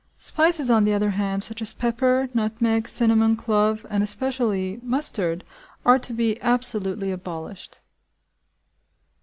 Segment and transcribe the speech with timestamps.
[0.17, 5.43] Spices, on the other hand, such as pepper, nutmeg, cinnamon, clove, and especially mustard,
[5.85, 7.81] are to be absolutely abolished.